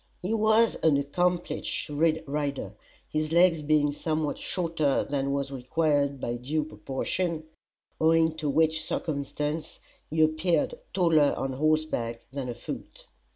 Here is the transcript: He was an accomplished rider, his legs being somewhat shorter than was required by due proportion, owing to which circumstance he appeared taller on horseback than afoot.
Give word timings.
He 0.23 0.33
was 0.33 0.77
an 0.77 0.97
accomplished 0.97 1.87
rider, 1.87 2.73
his 3.07 3.31
legs 3.31 3.61
being 3.61 3.91
somewhat 3.91 4.39
shorter 4.39 5.03
than 5.07 5.31
was 5.31 5.51
required 5.51 6.19
by 6.19 6.37
due 6.37 6.63
proportion, 6.63 7.43
owing 7.99 8.31
to 8.37 8.49
which 8.49 8.83
circumstance 8.83 9.79
he 10.09 10.23
appeared 10.23 10.73
taller 10.91 11.35
on 11.37 11.53
horseback 11.53 12.25
than 12.33 12.49
afoot. 12.49 13.05